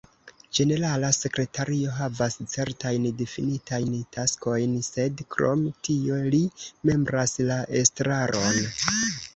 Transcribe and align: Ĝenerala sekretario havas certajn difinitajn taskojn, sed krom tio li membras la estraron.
Ĝenerala 0.59 1.09
sekretario 1.17 1.91
havas 1.97 2.37
certajn 2.55 3.05
difinitajn 3.19 3.93
taskojn, 4.19 4.75
sed 4.91 5.23
krom 5.37 5.65
tio 5.89 6.19
li 6.33 6.45
membras 6.93 7.41
la 7.53 7.61
estraron. 7.85 8.61